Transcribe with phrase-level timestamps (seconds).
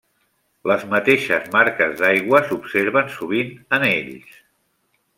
[0.71, 4.43] Les mateixes marques d'aigua s'observen sovint en ells.